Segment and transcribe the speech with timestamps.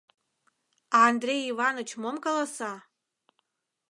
[0.97, 2.73] —А Андрей Иваныч мом каласа?